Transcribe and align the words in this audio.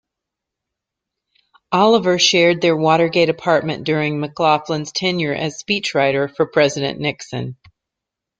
Oliver 1.71 2.17
shared 2.17 2.59
their 2.59 2.75
Watergate 2.75 3.29
apartment 3.29 3.83
during 3.83 4.19
McLaughlin's 4.19 4.91
tenure 4.91 5.35
as 5.35 5.61
speechwriter 5.63 6.35
for 6.35 6.47
President 6.47 6.99
Nixon. 6.99 7.55